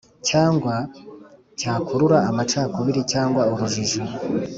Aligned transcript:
cyangwa 0.29 0.75
cyakurura 1.59 2.17
amacakubiri 2.29 3.01
cyangwa 3.11 3.41
urujijo 3.53 4.01